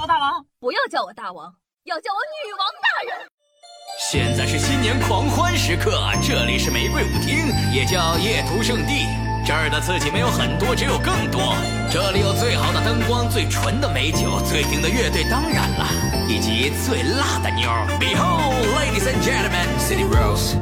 [0.00, 3.28] 我大王，不要叫我大王，要叫我女王大人。
[3.98, 5.92] 现在是新年狂欢时刻，
[6.26, 9.04] 这里是玫瑰舞厅，也叫夜图圣地。
[9.44, 11.54] 这儿的刺激没有很多，只有更多。
[11.92, 15.88] 这里有最好的灯光、最纯的美酒、最顶的乐队，当然了，
[16.28, 17.68] 以及最辣的妞。
[17.98, 20.54] Behold, ladies and gentlemen, City Rose。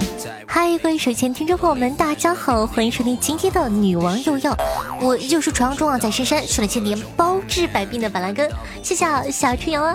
[0.46, 4.56] 嗨，各位手前听众朋友们，大家好，欢迎收听今天的女王又要。
[5.02, 8.50] 我依旧是传说中啊，在深山训了千年、包治百病的板蓝根。
[8.82, 9.94] 谢谢小春瑶啊。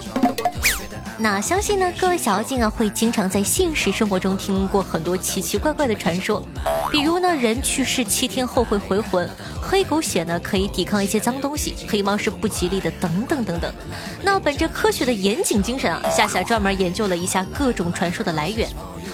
[1.17, 6.43] 那相信呢，各位小妖精啊，会经常在现实生活中听过很多奇奇怪怪的传说，
[6.91, 9.29] 比如呢，人去世七天后会回魂，
[9.61, 13.73] 黑狗血呢可以抵抗一些脏东西，黑猫是不吉利的，等等等等。
[14.21, 18.69] 那本着科学的严谨精神啊，夏夏专门研究了一下各种传说的来源，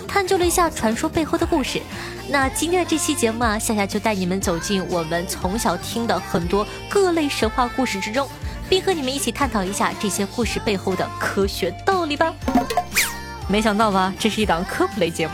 [0.07, 1.79] 探究了一下传说背后的故事。
[2.27, 8.27] 那今天的这期节目啊，夏夏就带你们走进我们从小听的很多各类神话故事之中。
[8.69, 12.31] 并和你们一起探讨一下这些故事背后的科学道理吧。
[13.47, 15.33] 没想到吧，这是一档科普类节目。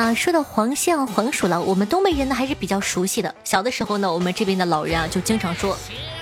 [0.00, 3.34] 那说到黄象、黄鼠狼，我们东北人呢还是比较熟悉的。
[3.42, 5.76] 小的时候呢，我们这边的老人啊就经常说，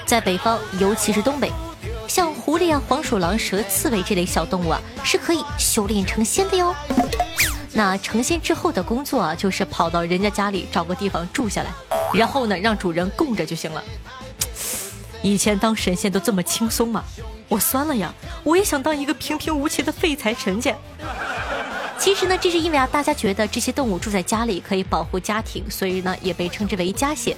[0.07, 1.53] 在北方，尤其是东北。
[2.09, 6.75] 像狐狸啊、黄鼠狼、蛇、刺猬这类小动物啊，是可以修炼成仙的哟。
[7.75, 11.71] 那成仙之后的工作啊，就是跑到人家家里找个地方住下来，
[12.15, 13.85] 然后呢，让主人供着就行了。
[15.21, 17.05] 以前当神仙都这么轻松吗？
[17.49, 18.13] 我酸了呀！
[18.43, 20.75] 我也想当一个平平无奇的废柴神仙。
[22.07, 27.37] 其实呢，这是因为啊，大家觉得这些动物住在家里可以保护家庭，所以呢，也被称之为家仙。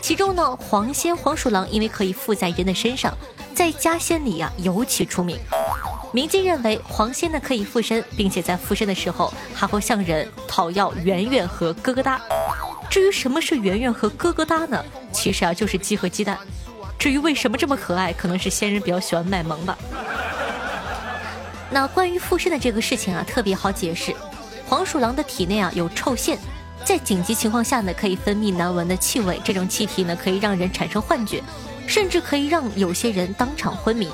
[0.00, 3.12] 其中呢，黄仙、黄鼠狼因为可以附在人的身上。
[3.56, 5.36] 在家仙里呀，尤其出名。
[6.12, 12.20] 民间认为黄仙呢可以附身，并且在附身的时候还会向人讨要圆圆和咯咯哒。
[12.88, 14.80] 至于什么是圆圆和咯咯哒呢？
[15.12, 16.38] 其实啊就是鸡和鸡蛋。
[17.00, 19.76] 至于为什么这么可爱，可能是仙人比较喜欢卖萌吧。
[21.70, 24.14] 那关于附身的这个事情啊，特别好解释。
[24.66, 26.38] 黄鼠狼的体内啊有臭腺，
[26.84, 31.42] 在紧急情况下呢可以分泌难闻的气味，这种气体呢可以让人产生幻觉。
[31.86, 34.10] 甚至可以让有些人当场昏迷，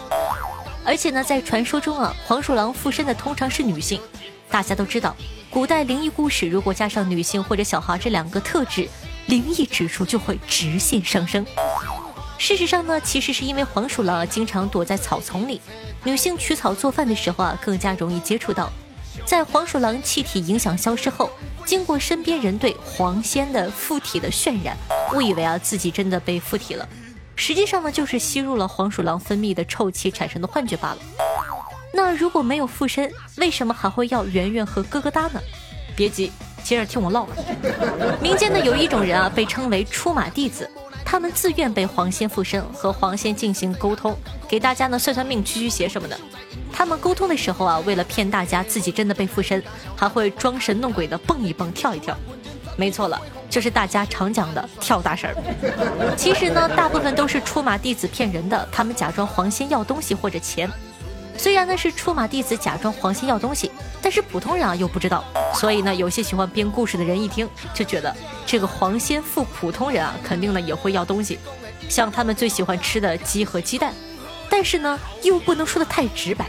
[0.84, 4.00] 而且呢，在传说中啊，黄鼠狼附身的通常是女性。
[4.48, 5.16] 大家都知道，
[5.50, 8.88] 古代灵异故事如果加上女性或者小孩这两个特质，
[9.26, 11.44] 灵异指数就会直线上升。
[12.36, 15.60] 事实上呢，其实是因为黄鼠狼经常躲在草丛里，
[16.02, 18.70] 女性取草做饭的时候啊，更加容易接触到。
[19.24, 21.30] 在黄鼠狼气体影响消失后，
[21.64, 24.76] 经过身边人对黄仙的附体的渲染，
[25.14, 26.86] 误以为啊自己真的被附体了。
[27.36, 30.98] 实际上呢，就是吸入了黄鼠狼分泌的臭气产生的幻觉罢了。
[31.92, 35.40] 那如果没有附身，为什么还会要圆圆和咯咯哒呢？
[35.96, 36.30] 别急，
[36.62, 37.26] 接着听我唠。
[38.20, 40.68] 民间呢有一种人啊，被称为出马弟子，
[41.14, 46.18] 他们自愿被黄仙附身，和黄仙进行沟通，给大家呢算算命、驱驱邪什么的。
[46.72, 49.62] 他们沟通的时候啊，为了骗大家自己真的被附身，
[49.94, 52.16] 还会装神弄鬼的蹦一蹦、跳一跳。
[52.76, 53.22] 没错了。
[53.48, 58.68] 就是大家常讲的跳大神儿，其实呢，大部分都是出马弟子骗人的。
[58.72, 60.68] 他们假装黄仙要东西或者钱，
[61.36, 65.24] 虽然呢是出马弟子假装黄仙要东西，但是普通人啊又不知道。
[65.54, 68.14] 所以呢，有些喜欢编故事的人一听就觉得
[68.46, 71.38] 这个黄仙附普通人啊，肯定呢也会要东西，
[71.88, 73.92] 像他们最喜欢吃的鸡和鸡蛋。
[74.48, 76.46] 但是呢，又不能说的太直白，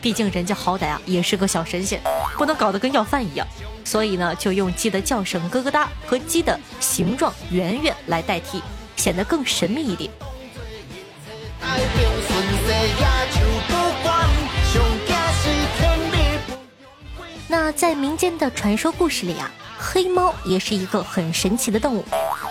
[0.00, 2.00] 毕竟人家好歹啊也是个小神仙，
[2.36, 3.46] 不能搞得跟要饭一样。
[3.84, 8.62] 所以呢，就用鸡的叫声咯咯哒和鸡的形状圆圆来代替，
[8.96, 10.10] 显得更神秘一点。
[17.72, 22.04] 在民间的传说故事里啊，黑猫也是一个很神奇的动物。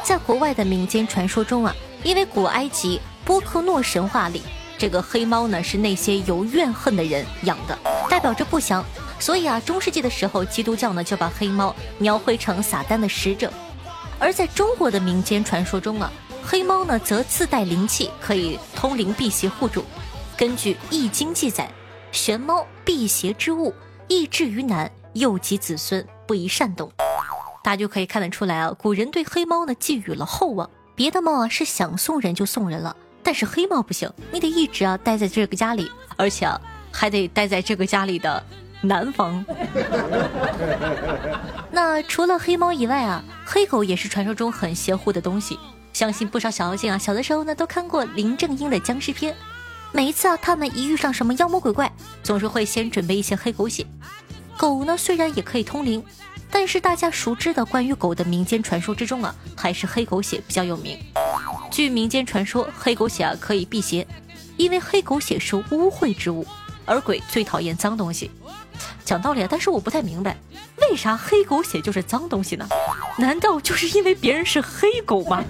[0.04, 4.42] 在国外的民间传说中啊，因为古埃及波克诺神话里，
[4.78, 7.78] 这个黑猫呢是那些有怨恨的人养的，
[8.10, 8.84] 代表着不祥。
[9.20, 13.52] 所以啊，中世纪的时候，基督教呢就把黑猫描绘成撒旦的使者。
[14.20, 16.12] 而在中国的民间传说中啊，
[16.44, 19.84] 黑猫呢则自带灵气，可以通灵辟邪护主。
[20.38, 21.70] 根据《易经》记载，
[22.12, 23.74] 玄猫辟邪之物，
[24.08, 26.92] 易至于难，幼及子孙，不宜擅动。
[27.64, 30.70] 大家就可以看得出来啊，古人对黑猫呢寄予了厚望。
[30.96, 36.60] 别的猫啊是想送人就送人了，但是黑猫不行，你得一直啊待在这个家里，而且啊
[36.92, 38.44] 还得待在这个家里的。
[38.80, 39.44] 南方。
[41.72, 45.58] 那除了黑猫以外啊，黑狗也是传说中很邪乎的东西。
[45.94, 49.36] 相信不少小妖精啊，小的时候呢都看过林正英的僵尸片。
[49.92, 51.92] 每一次啊，他们一遇上什么妖魔鬼怪，
[52.22, 53.84] 总是会先准备一些黑狗血。
[54.58, 56.04] 狗呢虽然也可以通灵，
[56.50, 60.98] 但是大家熟知的关于狗的民间传说之中啊，还是黑狗血比较有名。
[61.70, 64.06] 据民间传说，黑狗血啊可以辟邪，
[64.58, 66.46] 因为黑狗血是污秽之物，
[66.86, 68.32] 而鬼最讨厌脏东西。
[69.06, 70.36] 讲道理啊，但是我不太明白，
[70.82, 72.68] 为啥黑狗血就是脏东西呢？
[73.18, 75.44] 难道就是因为别人是黑狗吗？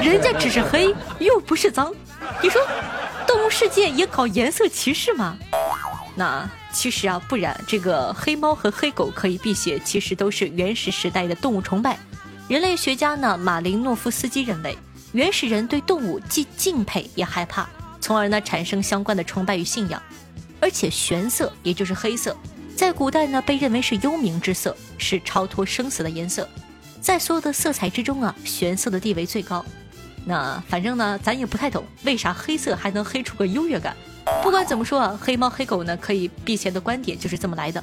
[0.00, 1.92] 人家只是黑，又不是脏。
[2.42, 2.60] 你说，
[3.26, 5.36] 动物世界也搞颜色歧视吗？
[6.14, 11.98] 那其实啊，不然，这个黑猫和黑狗可以辟邪，其实都是原始时代的动物崇拜。
[12.48, 14.76] 人类学家呢，马林诺夫斯基认为，
[15.12, 17.66] 原始人对动物既敬佩也害怕，
[18.00, 20.02] 从而呢产生相关的崇拜与信仰。
[20.60, 22.36] 而且玄色，也就是黑色。
[22.76, 26.48] 在古代呢，被认为是幽冥之色，是超脱生死的颜色。
[27.00, 29.64] 在所有的色彩之中啊，玄色的地位最高。
[30.24, 33.96] 那反正呢，咱也不太懂为啥黑色还能黑出个优越感。
[34.42, 37.82] 不管怎么说啊，黑猫黑狗呢可以避邪的观点就是这么来的。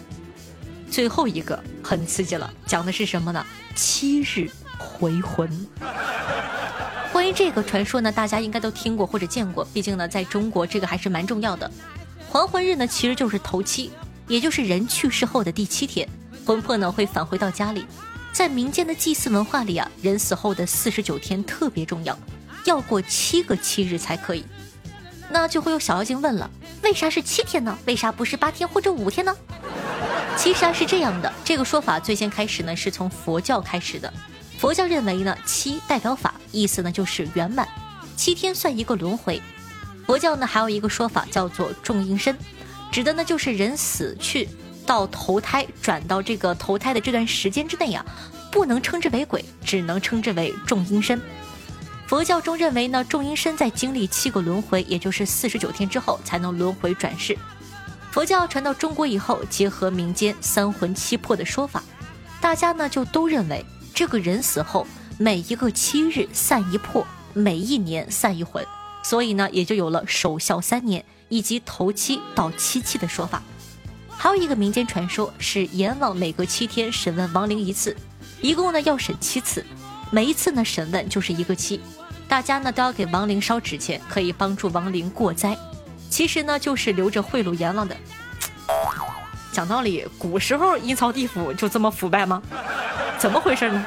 [0.89, 3.45] 最后一个很刺激了，讲的是什么呢？
[3.75, 5.49] 七日回魂。
[7.11, 11.69] 关于这个传说呢，大家应该都听过或者见过，毕竟呢，在中国这个还是蛮重要的。
[12.29, 13.91] 还魂日呢，其实就是头七。
[14.27, 16.07] 也就是人去世后的第七天，
[16.45, 17.83] 魂魄呢会返回到家里。
[18.31, 22.15] 在民间的祭祀文化里啊，人死后的四十九天特别重要，
[22.65, 24.45] 要过七个七日才可以。
[25.29, 26.49] 那就会有小妖精问了：
[26.83, 27.77] 为啥是七天呢？
[27.85, 29.35] 为啥不是八天或者五天呢？
[30.35, 34.11] 其实啊是这样的，这个说法最先开始呢是从佛教开始的。
[34.57, 37.67] 佛教认为呢七代表法，意思呢就是圆满，
[38.15, 39.41] 七天算一个轮回。
[40.05, 42.35] 佛教呢还有一个说法叫做重阴身。
[42.91, 44.49] 指的呢就是人死去
[44.85, 48.03] 到投胎转到这个投胎的这段时间之内啊，
[48.51, 51.21] 不能称之为鬼，只能称之为重阴身。
[52.09, 57.37] 佛教中认为呢，众阴身在经历七个轮回，也就是四十九天之后才能轮回转世。
[58.09, 61.83] 佛教传到中国以后，结合民间三魂七魄的说法，
[62.41, 63.63] 大家呢就都认为
[63.93, 64.87] 这个人死后
[65.19, 68.65] 每一个七日散一魄，每一年散一魂，
[69.03, 71.05] 所以呢也就有了守孝三年。
[71.31, 73.43] 以及头七到七七的说法，
[74.09, 77.95] 还有一个民间传说是阎王每隔七天审问亡灵一次，
[78.41, 79.63] 一共呢要审七次，
[80.11, 81.79] 每一次呢审问就是一个七，
[82.27, 85.57] 大家呢都要给亡灵烧纸钱，可以帮助亡灵过灾。
[86.09, 87.95] 其实呢就是留着贿赂阎王的。
[89.53, 92.41] 讲道理，古时候阴曹地府就这么腐败吗？
[93.19, 93.85] 怎么回事呢？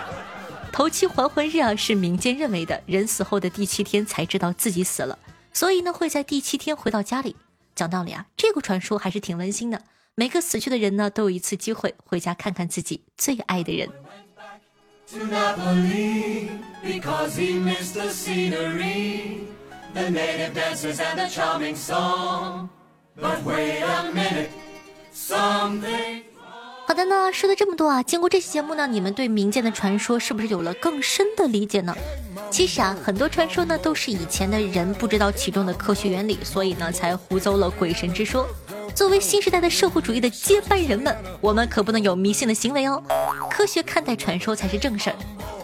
[0.70, 5.19] 头七还魂日啊是民间认为的人死后的第七天才知道自己死了。
[5.52, 7.36] 所以呢，会在第七天回到家里。
[7.74, 9.82] 讲道理啊，这个传说还是挺温馨的。
[10.14, 13.88] 每个死去的人呢，都有一次机会回家看看自己最爱的人。
[26.86, 31.94] 好的呢，说了这么多啊，经过这期节目呢，你们对民间的传说是不是有了更深的理解呢？
[32.52, 38.46] 其实啊，很多传说呢都是以前的人不知道其中的科学原理，所以呢才胡诌了鬼神之说。
[38.94, 43.02] 作为新时代的社会主义的接班人们，我们可不能有迷信的行为哦，
[43.50, 45.16] 科学看待传说才是正事儿。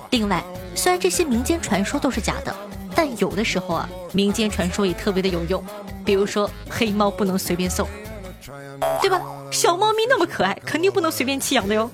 [0.09, 0.43] 另外，
[0.75, 2.57] 虽然这些民间传说都是假的，
[2.95, 5.63] 但有的时候啊，民间传说也特别的有用。
[6.07, 7.87] 比如说，黑猫不能随便送，
[9.03, 9.21] 对吧？
[9.51, 11.91] 小猫咪那么可爱，肯定不能随便弃养的哟。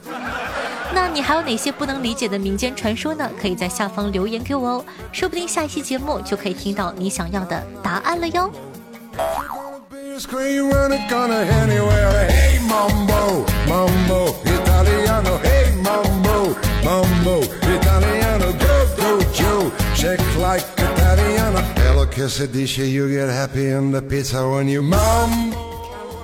[0.94, 3.28] 那你还有哪些不能理解的民间传说呢？
[3.40, 8.50] 可以在下方留言给我哦，说不定下一期节目就可以听到你想要的答案了哟。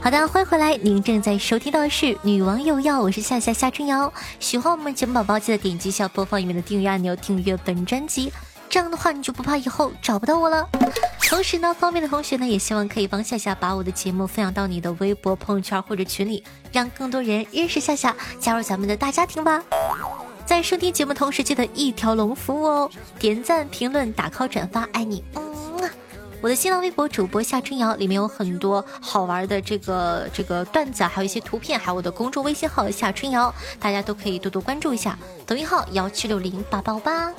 [0.02, 0.74] 好的，欢迎回来！
[0.78, 4.10] 您正在收听到的是《女王有药》，我是夏夏夏春瑶。
[4.40, 8.32] 喜欢我们节目宝宝，记得点击一下播放里面的订阅按钮，订阅本专辑。
[8.70, 10.66] 这样的话，你就不怕以后找不到我了。
[11.28, 16.42] 同时呢，方便的同学呢，也希望可以帮夏夏把我的节目分享到你的微博、朋友圈或者群里，
[16.72, 19.62] 让更多人认识夏夏，加入咱们的大家庭吧。
[20.46, 25.22] 在收听节目同时，记得一条龙服务哦，点赞、评论、打 call、转发，爱你。
[26.42, 35.18] 我的新浪微博主播夏春瑶里面有很多好玩的这个这个段子，还有一些图片，还有我的公众微信号夏春瑶，大家都可以多多关注一下。
[35.46, 37.30] 抖音号幺七六零八八八。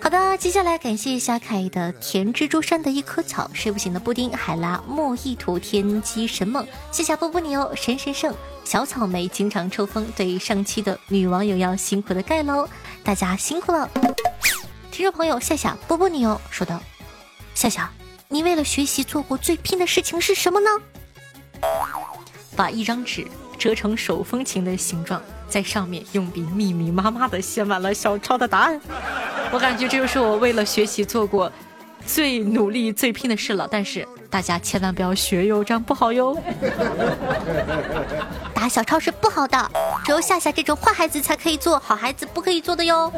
[0.00, 8.34] 好的，接下来感谢一下凯的甜蜘蛛山的一棵草，睡不醒的布丁，海拉莫一图天机神梦，谢谢波波你哦神神圣
[8.64, 12.68] 小草莓经常抽风，对上期的女网友要辛苦的盖喽，
[13.02, 13.88] 大家辛苦了。
[14.90, 16.78] 听众朋友夏夏波波你哦说道。
[17.58, 17.82] 笑笑，
[18.28, 20.70] 你为了学习做过最拼的事情是什么呢？
[22.54, 23.26] 把一张纸
[23.58, 28.80] 折成手风琴的形状，在上面用笔密密麻麻的写满了小抄的答案。
[29.50, 31.50] 我感觉这就是我为了学习做过
[32.06, 33.66] 最努力、最拼的事了。
[33.68, 36.40] 但是大家千万不要学哟，这样不好哟。
[38.58, 39.70] 打小抄是不好的，
[40.04, 43.12] 只有夏夏这种坏孩子才可以做，好孩子不可以做的哟。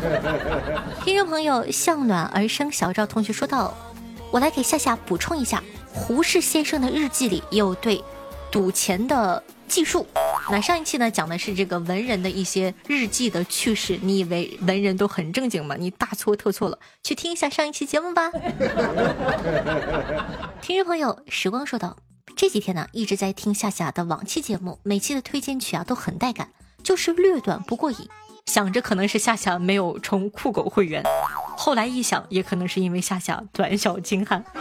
[1.02, 3.72] 听众朋友，向暖而生小赵同学说道
[4.30, 8.04] ：“我来给夏夏补充一下，胡适先生的日记里也有对
[8.50, 10.06] 赌钱的记述。
[10.50, 15.76] 那上一期呢讲的是这个文人的一些日记的趣事，你以为文人都很正经吗？
[15.78, 18.30] 你大错特错了，去听一下上一期节目吧。
[20.60, 21.96] 听众朋友，时光说道。
[22.34, 26.50] 这几天呢，一直在听夏夏的往期节目，每期的推荐曲啊都很带感，
[26.82, 28.08] 就是略短不过瘾。
[28.46, 31.02] 想着可能是夏夏没有充酷狗会员，
[31.56, 34.44] 后来一想，也可能是因为夏夏短小精悍。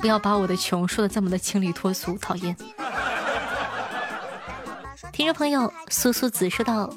[0.00, 2.56] 不要把我的穷说的这么的清丽脱俗，讨厌。
[5.12, 6.92] 听众朋友，苏苏子说道：“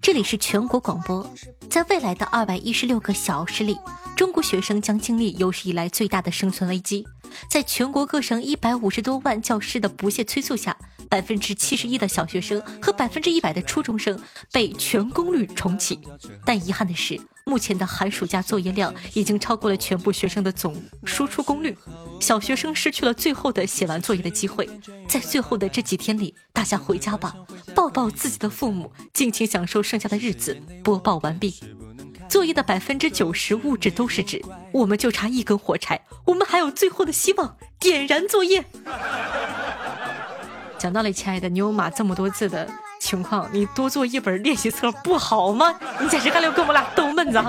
[0.00, 1.28] 这里是全国广播，
[1.76, 3.78] 在未来的二百一十六个小时里。”
[4.16, 7.06] 中国学生将经历有史以来最大的生存危机，
[7.50, 10.74] 在全国各省一百五十多万教师的不懈催促下，
[11.10, 14.18] 百分之七十一的小学生和百分之一百的初中生
[14.50, 16.00] 被全功率重启。
[16.46, 20.74] 但遗憾的是，目前的寒暑假作业量已经超过了全部学生的总
[21.04, 21.78] 输出功率，
[22.20, 24.68] 小学生失去了最后的写完作业的机会。
[25.08, 27.36] 在最后的这几天里，大家回家吧，
[27.72, 30.60] 抱抱自己的父母，尽情享受剩下的日子。
[30.82, 31.54] 播报完毕。
[32.28, 38.64] 作业的百分之九十物质都是纸，我们就差一根火柴，我们还有最后的希望，点燃作业。
[40.76, 42.68] 讲道理，亲爱的，你有码这么多字的
[43.06, 45.72] 情况，你多做一本练习册不好吗？
[46.00, 47.40] 你简直干了跟我们俩逗闷子。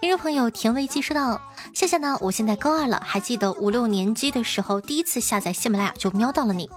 [0.00, 1.38] 听众朋友，甜味鸡说道
[1.76, 2.16] ：“夏夏呢？
[2.22, 6.70] 我现在高二了，还记得五六年级的时候，第一次下载喜马拉雅就瞄到了你。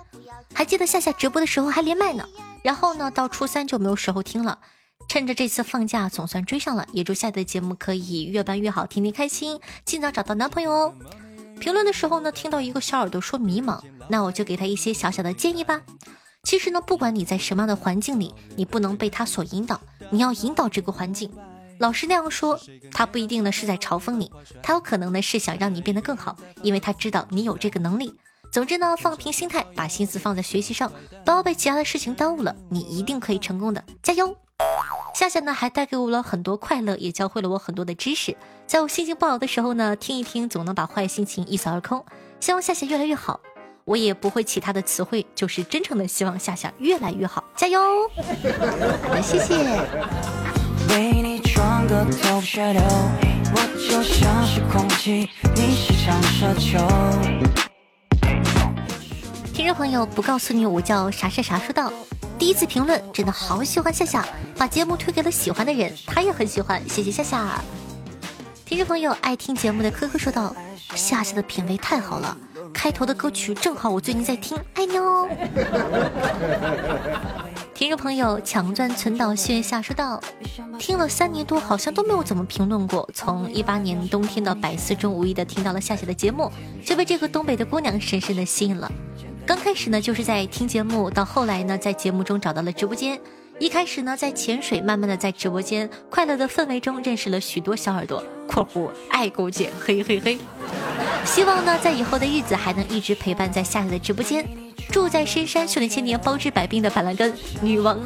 [0.53, 2.27] 还记得夏夏直播的时候还连麦呢。
[2.61, 4.59] 然后呢，到初三就没有时候听了。
[5.07, 6.85] 趁着这次放假，总算追上了。
[6.91, 10.93] 也祝下的节目可以越办越好，天天开心，尽早找到男朋友哦。
[11.59, 15.81] 评论的时候呢，听到一个小耳朵说迷茫，那我就给他一些小小的建议吧。
[16.43, 19.81] 其实呢，不管你在什么样的环境里，你不能被他所引导，
[20.11, 21.31] 你要引导这个环境。”
[21.79, 22.59] 老师那样说，
[22.91, 24.31] 他不一定呢是在嘲讽你，
[24.63, 28.13] 他有可能呢是想让你变得更好，因为他知道你有这个能力。
[28.51, 30.91] 总之呢，放平心态，把心思放在学习上，
[31.25, 34.37] 不要被其他的事情耽误了，你一定可以成功的，加油！
[35.15, 38.35] 夏夏呢还带给我了很多快乐，也教会了我很多的知识，
[38.67, 42.03] 在我心情不好的时候呢，听一听总能把坏心情一扫而空。
[42.41, 43.39] 希望夏夏越来越好，
[43.85, 47.79] 我也不会其他的词汇，就是真诚的希望夏夏越来越好，加油！
[48.09, 49.55] 好的，谢谢。
[50.89, 52.41] 为你装个头
[53.55, 55.93] 我就像是空气，你是。
[59.53, 61.89] 听众朋友，不告诉你我叫啥啥啥，说道，
[62.37, 64.25] 第一次评论，真的好喜欢夏夏，
[64.57, 67.61] 把节目推给了喜欢的人，他也很喜欢，谢谢夏夏。
[68.65, 70.55] 听众朋友，爱听节目的科科说道，
[70.95, 72.37] 夏夏的品味太好了，
[72.73, 75.29] 开头的歌曲正好我最近在听，爱你哦。
[77.73, 80.21] 听众朋友，强钻存岛月下说道
[80.79, 83.07] ：“听了三年多，好像都没有怎么评论过。
[83.13, 86.51] 从一八年冬天的百思中，无意的听到了夏夏的节目，
[86.85, 88.91] 就被这个东北的姑娘深深的吸引了。
[89.45, 93.19] 刚开始呢，就是在听节目，到后来呢，在节目中找到了直播间。
[93.59, 100.39] 一开始呢，在潜水，慢慢的在直播间快乐的氛围中认识了许多小耳朵（括弧爱勾姐，嘿嘿嘿）。
[101.23, 104.43] 希望呢，在以后的日子还能一直陪伴在夏夏的直播间。”
[104.91, 107.99] 住在深山，修炼千年，包治百病的板蓝根女王，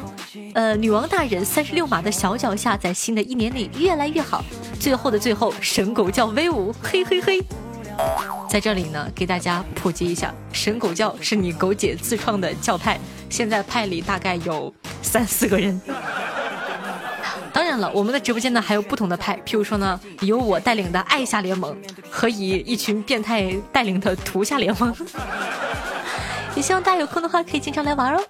[0.54, 4.44] 呃，女王大人三十六码的小脚下，在新的一年里越来越好。
[4.78, 7.42] 最后的最后，神狗叫威武，嘿嘿嘿！
[8.48, 15.80] 在这里呢，给大家普及一下，神狗教是你狗姐自创的教派，现在派里大概有三四个人。
[17.52, 21.76] 当然了，我们的直播间呢还有不同的派，譬如说呢，由我带领的爱夏联盟，
[22.10, 24.94] 和以一群变态带领的屠夏联盟。
[26.56, 28.20] 也希望大家有空的话可以经常来玩哦。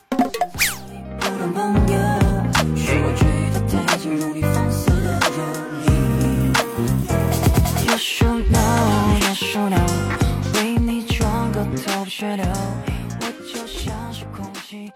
[12.22, 14.92] 我就像是空气。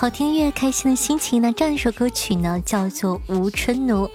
[0.00, 1.52] 好听音乐，开心的心情呢？
[1.54, 4.06] 这样一首歌曲呢，叫做《无春奴》，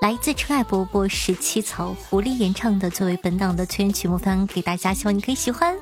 [0.00, 5.76] 来自陈爱伯伯十七草狐狸演唱的，作为本档的催眠曲目分享给大家，希望你可以喜欢。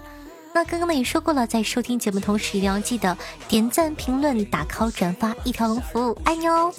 [0.55, 3.14] 那刚刚呢也说过了，在收听节目同时一定要记得
[3.49, 6.73] 点赞、评论、打 call、转发，一条龙服务，爱你哦！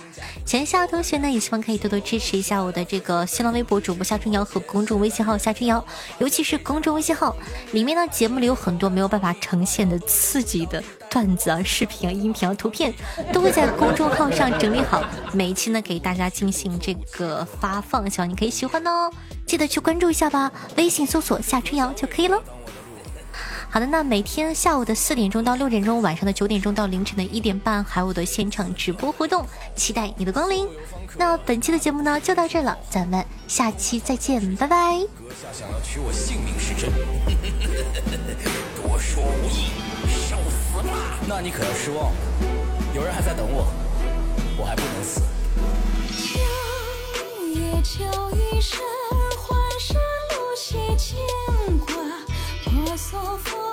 [0.43, 5.85] 闲暇同学呢也希望可以多多支持一下我的这个新浪微博主播夏春瑶和公众微信号夏春瑶，
[6.17, 7.35] 尤其是公众微信号
[7.73, 12.93] 里面呢节目里有很多没有办法呈现的刺激的段子啊、视频啊、音频啊、图片，
[13.33, 15.03] 都会在公众号上整理好，
[15.33, 19.11] 每一期呢给大家进行这个发放，希望你可以喜欢哦，
[19.45, 22.41] 记得去关注一下吧，微信搜索夏春瑶就可以了。
[23.69, 30.65] 好的，那每天下午的四点钟到六点钟，晚上的九点钟到凌晨的一点半，还有我的现场直播活动，期待你的光临。
[31.17, 34.77] 那本期的节目呢就到这了，咱们下期再见，拜拜。
[35.19, 36.89] 阁下想要取我性命是真，
[38.81, 39.67] 多说无益！
[41.33, 42.19] 那你可要失望了
[42.93, 43.65] 有人还在等我
[44.57, 45.21] 我还不能死。
[47.55, 48.03] 夜秋
[50.97, 51.17] 牵
[51.85, 51.95] 挂
[52.65, 53.70] 婆娑风